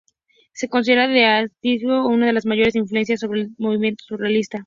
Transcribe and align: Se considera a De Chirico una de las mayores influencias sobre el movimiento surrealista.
Se 0.53 0.67
considera 0.67 1.03
a 1.03 1.07
De 1.09 1.49
Chirico 1.61 2.07
una 2.07 2.25
de 2.25 2.33
las 2.33 2.47
mayores 2.47 2.75
influencias 2.75 3.19
sobre 3.19 3.41
el 3.41 3.51
movimiento 3.59 4.03
surrealista. 4.03 4.57